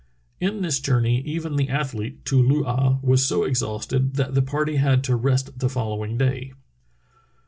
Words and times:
In 0.39 0.63
this 0.63 0.79
journey 0.79 1.21
even 1.27 1.57
the 1.57 1.69
athlete, 1.69 2.25
Too 2.25 2.41
loo 2.41 2.65
ah, 2.65 2.97
was 3.03 3.23
so 3.23 3.43
ex 3.43 3.61
hausted 3.61 4.15
that 4.15 4.33
the 4.33 4.41
party 4.41 4.77
had 4.77 5.03
to 5.03 5.15
rest 5.15 5.59
the 5.59 5.69
following 5.69 6.17
day. 6.17 6.53